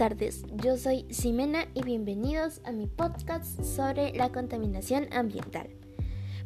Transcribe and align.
tardes, 0.00 0.46
yo 0.54 0.78
soy 0.78 1.04
Ximena 1.10 1.66
y 1.74 1.82
bienvenidos 1.82 2.62
a 2.64 2.72
mi 2.72 2.86
podcast 2.86 3.62
sobre 3.62 4.14
la 4.14 4.32
contaminación 4.32 5.06
ambiental. 5.12 5.68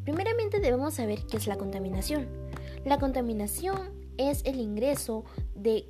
Primeramente 0.03 0.59
debemos 0.59 0.95
saber 0.95 1.21
qué 1.30 1.37
es 1.37 1.46
la 1.46 1.56
contaminación. 1.56 2.27
La 2.85 2.98
contaminación 2.98 3.93
es 4.18 4.43
el 4.45 4.59
ingreso 4.59 5.25
de, 5.54 5.86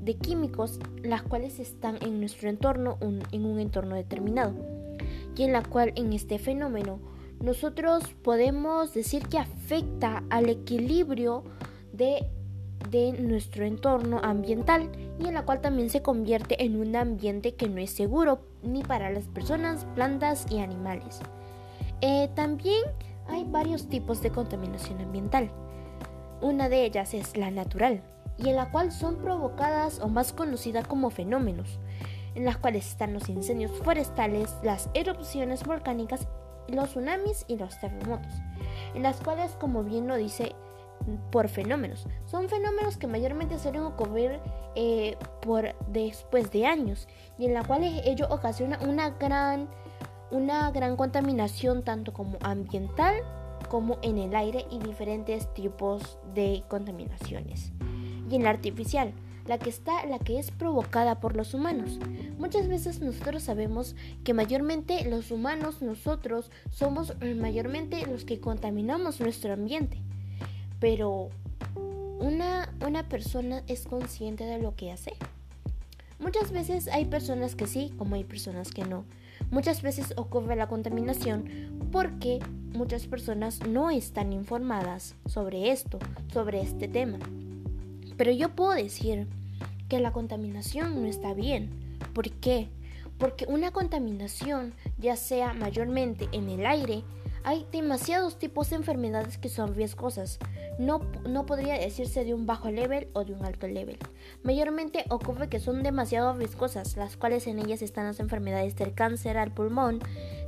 de 0.00 0.14
químicos 0.14 0.78
las 1.02 1.24
cuales 1.24 1.58
están 1.58 1.98
en 2.02 2.20
nuestro 2.20 2.48
entorno, 2.48 2.98
en 3.00 3.46
un 3.46 3.58
entorno 3.58 3.96
determinado, 3.96 4.54
y 5.34 5.42
en 5.42 5.52
la 5.52 5.64
cual 5.64 5.92
en 5.96 6.12
este 6.12 6.38
fenómeno 6.38 7.00
nosotros 7.40 8.14
podemos 8.22 8.94
decir 8.94 9.26
que 9.26 9.38
afecta 9.38 10.22
al 10.30 10.48
equilibrio 10.48 11.42
de 11.92 12.28
de 12.90 13.12
nuestro 13.12 13.64
entorno 13.64 14.20
ambiental 14.22 14.90
y 15.18 15.26
en 15.26 15.34
la 15.34 15.44
cual 15.44 15.60
también 15.60 15.90
se 15.90 16.02
convierte 16.02 16.64
en 16.64 16.76
un 16.80 16.94
ambiente 16.96 17.54
que 17.54 17.68
no 17.68 17.80
es 17.80 17.90
seguro 17.90 18.40
ni 18.62 18.82
para 18.82 19.10
las 19.10 19.28
personas, 19.28 19.86
plantas 19.94 20.46
y 20.50 20.58
animales. 20.58 21.20
Eh, 22.00 22.28
también 22.34 22.82
hay 23.28 23.44
varios 23.44 23.88
tipos 23.88 24.22
de 24.22 24.30
contaminación 24.30 25.00
ambiental. 25.00 25.50
Una 26.40 26.68
de 26.68 26.84
ellas 26.84 27.14
es 27.14 27.36
la 27.36 27.50
natural 27.50 28.02
y 28.38 28.48
en 28.48 28.56
la 28.56 28.70
cual 28.70 28.90
son 28.92 29.16
provocadas 29.16 30.00
o 30.00 30.08
más 30.08 30.32
conocida 30.32 30.82
como 30.82 31.10
fenómenos, 31.10 31.78
en 32.34 32.44
las 32.44 32.56
cuales 32.56 32.88
están 32.88 33.12
los 33.12 33.28
incendios 33.28 33.70
forestales, 33.82 34.54
las 34.62 34.88
erupciones 34.94 35.64
volcánicas, 35.64 36.26
los 36.68 36.90
tsunamis 36.90 37.44
y 37.48 37.56
los 37.56 37.78
terremotos, 37.78 38.32
en 38.94 39.02
las 39.02 39.20
cuales, 39.20 39.52
como 39.60 39.84
bien 39.84 40.08
lo 40.08 40.16
dice 40.16 40.54
por 41.30 41.48
fenómenos. 41.48 42.06
Son 42.26 42.48
fenómenos 42.48 42.96
que 42.96 43.06
mayormente 43.06 43.58
suelen 43.58 43.82
ocurrir 43.82 44.40
eh, 44.74 45.16
por 45.40 45.74
después 45.88 46.50
de 46.50 46.66
años 46.66 47.08
y 47.38 47.46
en 47.46 47.54
la 47.54 47.64
cual 47.64 47.84
ello 47.84 48.26
ocasiona 48.30 48.78
una 48.86 49.10
gran, 49.10 49.68
una 50.30 50.70
gran 50.70 50.96
contaminación 50.96 51.82
tanto 51.82 52.12
como 52.12 52.38
ambiental 52.42 53.16
como 53.68 53.98
en 54.02 54.18
el 54.18 54.34
aire 54.34 54.66
y 54.70 54.78
diferentes 54.78 55.52
tipos 55.54 56.18
de 56.34 56.62
contaminaciones. 56.68 57.72
Y 58.30 58.36
en 58.36 58.44
la 58.44 58.50
artificial, 58.50 59.12
la 59.46 59.58
que 59.58 59.70
está, 59.70 60.06
la 60.06 60.18
que 60.18 60.38
es 60.38 60.50
provocada 60.50 61.20
por 61.20 61.36
los 61.36 61.54
humanos. 61.54 61.98
Muchas 62.38 62.68
veces 62.68 63.00
nosotros 63.00 63.42
sabemos 63.42 63.96
que 64.24 64.34
mayormente 64.34 65.04
los 65.08 65.30
humanos, 65.30 65.82
nosotros 65.82 66.50
somos 66.70 67.14
mayormente 67.36 68.06
los 68.06 68.24
que 68.24 68.40
contaminamos 68.40 69.20
nuestro 69.20 69.52
ambiente 69.52 69.98
pero 70.82 71.28
una, 72.18 72.68
una 72.84 73.08
persona 73.08 73.62
es 73.68 73.86
consciente 73.86 74.42
de 74.42 74.58
lo 74.58 74.74
que 74.74 74.90
hace. 74.90 75.12
Muchas 76.18 76.50
veces 76.50 76.88
hay 76.88 77.04
personas 77.04 77.54
que 77.54 77.68
sí, 77.68 77.94
como 77.96 78.16
hay 78.16 78.24
personas 78.24 78.72
que 78.72 78.84
no. 78.84 79.04
Muchas 79.52 79.80
veces 79.82 80.12
ocurre 80.16 80.56
la 80.56 80.66
contaminación 80.66 81.44
porque 81.92 82.40
muchas 82.72 83.06
personas 83.06 83.64
no 83.64 83.90
están 83.90 84.32
informadas 84.32 85.14
sobre 85.26 85.70
esto, 85.70 86.00
sobre 86.32 86.60
este 86.60 86.88
tema. 86.88 87.20
Pero 88.16 88.32
yo 88.32 88.48
puedo 88.48 88.72
decir 88.72 89.28
que 89.88 90.00
la 90.00 90.10
contaminación 90.10 91.00
no 91.00 91.06
está 91.06 91.32
bien. 91.32 91.70
¿Por 92.12 92.28
qué? 92.32 92.66
Porque 93.18 93.46
una 93.46 93.70
contaminación, 93.70 94.74
ya 94.98 95.14
sea 95.14 95.52
mayormente 95.52 96.28
en 96.32 96.48
el 96.48 96.66
aire, 96.66 97.04
hay 97.44 97.66
demasiados 97.72 98.38
tipos 98.38 98.70
de 98.70 98.76
enfermedades 98.76 99.38
que 99.38 99.48
son 99.48 99.74
riesgosas. 99.74 100.38
No, 100.78 101.00
no 101.28 101.46
podría 101.46 101.74
decirse 101.74 102.24
de 102.24 102.34
un 102.34 102.46
bajo 102.46 102.70
level 102.70 103.08
o 103.12 103.24
de 103.24 103.32
un 103.32 103.44
alto 103.44 103.66
level. 103.66 103.98
Mayormente 104.42 105.04
ocurre 105.10 105.48
que 105.48 105.60
son 105.60 105.82
demasiado 105.82 106.34
riesgosas, 106.34 106.96
las 106.96 107.16
cuales 107.16 107.46
en 107.46 107.58
ellas 107.58 107.82
están 107.82 108.06
las 108.06 108.20
enfermedades 108.20 108.76
del 108.76 108.94
cáncer 108.94 109.36
al 109.38 109.52
pulmón, 109.52 110.00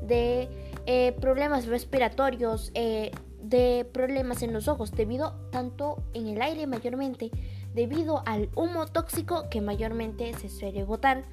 de 0.03 0.49
eh, 0.87 1.13
problemas 1.21 1.67
respiratorios, 1.67 2.71
eh, 2.75 3.11
de 3.43 3.87
problemas 3.93 4.43
en 4.43 4.53
los 4.53 4.69
ojos, 4.69 4.93
debido 4.93 5.35
tanto 5.51 6.03
en 6.15 6.29
el 6.29 6.41
aire 6.41 6.67
mayormente, 6.67 7.31
debido 7.75 8.23
al 8.27 8.49
humo 8.55 8.87
tóxico 8.87 9.49
que 9.51 9.61
mayormente 9.61 10.33
se 10.35 10.49
suele 10.49 10.85
botar, 10.85 11.25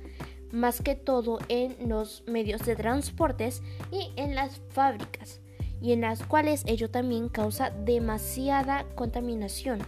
más 0.51 0.81
que 0.81 0.95
todo 0.95 1.39
en 1.47 1.87
los 1.87 2.23
medios 2.27 2.65
de 2.65 2.75
transportes 2.75 3.61
y 3.91 4.11
en 4.17 4.35
las 4.35 4.59
fábricas 4.71 5.40
y 5.81 5.93
en 5.93 6.01
las 6.01 6.23
cuales 6.23 6.63
ello 6.67 6.89
también 6.89 7.27
causa 7.27 7.71
demasiada 7.71 8.85
contaminación, 8.95 9.79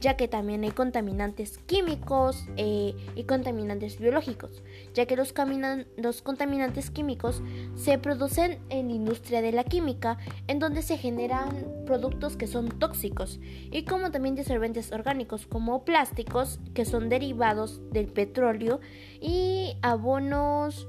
ya 0.00 0.16
que 0.16 0.28
también 0.28 0.62
hay 0.64 0.70
contaminantes 0.70 1.58
químicos 1.58 2.44
eh, 2.56 2.94
y 3.14 3.24
contaminantes 3.24 3.98
biológicos, 3.98 4.62
ya 4.94 5.06
que 5.06 5.16
los, 5.16 5.32
contaminantes 5.32 6.90
químicos 6.90 7.42
se 7.74 7.98
producen 7.98 8.58
en 8.68 8.88
la 8.88 8.94
industria 8.94 9.40
de 9.40 9.52
la 9.52 9.64
química, 9.64 10.18
en 10.46 10.58
donde 10.58 10.82
se 10.82 10.98
generan 10.98 11.66
productos 11.86 12.36
que 12.36 12.46
son 12.46 12.68
tóxicos, 12.68 13.40
y 13.42 13.84
como 13.84 14.10
también 14.10 14.34
disolventes 14.34 14.92
orgánicos 14.92 15.46
como 15.46 15.84
plásticos, 15.84 16.60
que 16.74 16.84
son 16.84 17.08
derivados 17.08 17.80
del 17.90 18.08
petróleo, 18.08 18.80
y 19.20 19.76
abonos 19.82 20.88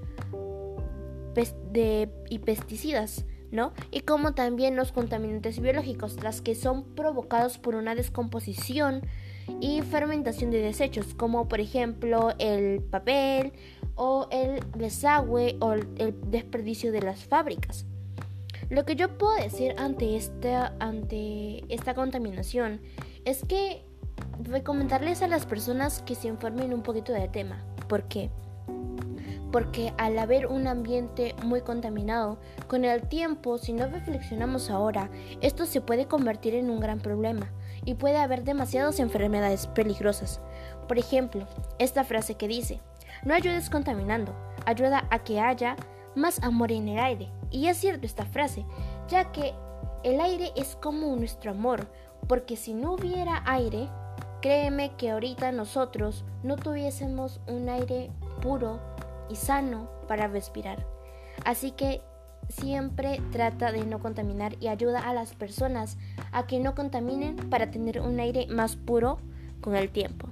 de, 1.72 2.10
y 2.30 2.40
pesticidas. 2.40 3.26
¿No? 3.52 3.74
Y 3.92 4.02
como 4.02 4.34
también 4.34 4.76
los 4.76 4.92
contaminantes 4.92 5.60
biológicos, 5.60 6.22
las 6.24 6.42
que 6.42 6.56
son 6.56 6.84
provocados 6.96 7.58
por 7.58 7.76
una 7.76 7.96
descomposición 7.96 9.02
y 9.60 9.82
fermentación 9.82 10.52
de 10.52 10.62
desechos, 10.62 11.14
como 11.16 11.48
por 11.48 11.60
ejemplo 11.60 12.34
el 12.38 12.82
papel 12.82 13.54
o 13.96 14.28
el 14.32 14.60
desagüe 14.78 15.58
o 15.60 15.74
el 15.74 16.16
desperdicio 16.30 16.92
de 16.92 17.02
las 17.02 17.24
fábricas. 17.26 17.86
Lo 18.70 18.86
que 18.86 18.96
yo 18.96 19.18
puedo 19.18 19.36
decir 19.36 19.74
ante 19.78 20.16
esta, 20.16 20.76
ante 20.80 21.64
esta 21.74 21.96
contaminación 21.96 22.82
es 23.26 23.44
que 23.44 23.84
recomendarles 24.44 25.24
a 25.24 25.28
las 25.28 25.46
personas 25.46 26.04
que 26.04 26.16
se 26.16 26.28
informen 26.28 26.74
un 26.74 26.84
poquito 26.84 27.12
del 27.12 27.32
tema. 27.32 27.66
¿Por 27.88 28.04
qué? 28.04 28.30
Porque 29.52 29.94
al 29.98 30.18
haber 30.18 30.48
un 30.48 30.68
ambiente 30.68 31.36
muy 31.44 31.62
contaminado, 31.62 32.38
con 32.68 32.86
el 32.86 33.08
tiempo, 33.08 33.58
si 33.58 33.74
no 33.74 33.88
reflexionamos 33.88 34.70
ahora, 34.70 35.10
esto 35.42 35.66
se 35.66 35.82
puede 35.82 36.08
convertir 36.08 36.56
en 36.56 36.70
un 36.70 36.80
gran 36.80 37.00
problema 37.00 37.52
y 37.86 37.96
puede 37.96 38.18
haber 38.18 38.44
demasiadas 38.44 39.00
enfermedades 39.00 39.68
peligrosas. 39.68 40.42
Por 40.88 41.00
ejemplo, 41.00 41.48
esta 41.80 42.04
frase 42.04 42.36
que 42.36 42.48
dice, 42.48 42.82
no 43.24 43.34
ayudes 43.34 43.70
contaminando, 43.70 44.34
ayuda 44.66 45.06
a 45.10 45.20
que 45.20 45.40
haya 45.40 45.76
más 46.16 46.42
amor 46.44 46.72
en 46.72 46.88
el 46.88 47.00
aire. 47.00 47.30
Y 47.52 47.68
es 47.68 47.78
cierto 47.78 48.06
esta 48.06 48.26
frase, 48.26 48.66
ya 49.08 49.32
que 49.32 49.54
el 50.04 50.22
aire 50.22 50.52
es 50.56 50.76
como 50.76 51.16
nuestro 51.16 51.52
amor, 51.52 51.88
porque 52.28 52.56
si 52.56 52.74
no 52.74 52.94
hubiera 52.94 53.44
aire, 53.46 53.90
créeme 54.42 54.96
que 54.96 55.12
ahorita 55.12 55.52
nosotros 55.52 56.24
no 56.44 56.56
tuviésemos 56.56 57.42
un 57.48 57.70
aire 57.70 58.12
puro 58.42 58.80
y 59.30 59.36
sano 59.36 59.90
para 60.08 60.28
respirar. 60.28 60.86
Así 61.46 61.72
que 61.72 62.02
siempre 62.50 63.22
trata 63.32 63.72
de 63.72 63.86
no 63.86 64.00
contaminar 64.00 64.56
y 64.60 64.68
ayuda 64.68 65.08
a 65.08 65.14
las 65.14 65.34
personas 65.36 65.98
a 66.32 66.48
que 66.48 66.60
no 66.60 66.76
contaminen 66.76 67.36
para 67.50 67.72
tener 67.72 68.02
un 68.02 68.20
aire 68.20 68.48
más 68.48 68.76
puro 68.76 69.20
con 69.62 69.76
el 69.76 69.90
tiempo. 69.90 70.30